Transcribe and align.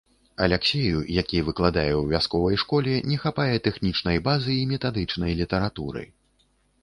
Аляксею, 0.43 0.99
які 1.17 1.41
выкладае 1.49 1.89
ў 1.97 2.03
вясковай 2.13 2.57
школе, 2.63 2.93
не 3.11 3.17
хапае 3.25 3.55
тэхнічнай 3.67 4.17
базы 4.29 4.53
і 4.61 4.65
метадычнай 4.71 5.31
літаратуры. 5.43 6.03